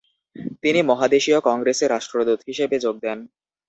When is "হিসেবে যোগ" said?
2.47-2.95